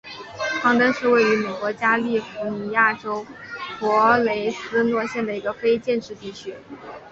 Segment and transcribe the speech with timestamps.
[0.63, 3.23] 康登是位于美国加利福尼亚州
[3.77, 3.87] 弗
[4.23, 6.55] 雷斯诺县的一个非建制地区。